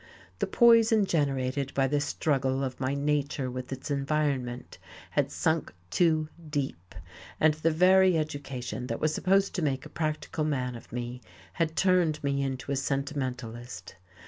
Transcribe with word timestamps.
The 0.39 0.47
poison 0.47 1.05
generated 1.05 1.75
by 1.75 1.85
the 1.85 2.01
struggle 2.01 2.63
of 2.63 2.79
my 2.79 2.95
nature 2.95 3.51
with 3.51 3.71
its 3.71 3.91
environment 3.91 4.79
had 5.11 5.29
sunk 5.29 5.71
too 5.91 6.27
deep, 6.49 6.95
and 7.39 7.53
the 7.53 7.69
very 7.69 8.17
education 8.17 8.87
that 8.87 8.99
was 8.99 9.13
supposed 9.13 9.53
to 9.53 9.61
make 9.61 9.85
a 9.85 9.89
practical 9.89 10.43
man 10.43 10.73
of 10.75 10.91
me 10.91 11.21
had 11.53 11.75
turned 11.75 12.23
me 12.23 12.41
into 12.41 12.71
a 12.71 12.75
sentimentalist. 12.77 13.93